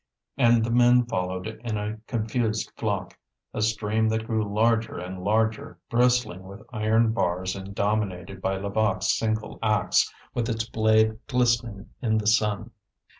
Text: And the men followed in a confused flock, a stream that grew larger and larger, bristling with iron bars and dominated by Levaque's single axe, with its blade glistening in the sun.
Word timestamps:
And 0.35 0.63
the 0.65 0.71
men 0.71 1.05
followed 1.05 1.45
in 1.45 1.77
a 1.77 1.97
confused 2.07 2.71
flock, 2.75 3.15
a 3.53 3.61
stream 3.61 4.09
that 4.09 4.25
grew 4.25 4.51
larger 4.51 4.97
and 4.97 5.23
larger, 5.23 5.77
bristling 5.91 6.41
with 6.41 6.63
iron 6.73 7.11
bars 7.13 7.55
and 7.55 7.75
dominated 7.75 8.41
by 8.41 8.57
Levaque's 8.57 9.15
single 9.19 9.59
axe, 9.61 10.11
with 10.33 10.49
its 10.49 10.67
blade 10.67 11.19
glistening 11.27 11.89
in 12.01 12.17
the 12.17 12.25
sun. 12.25 12.71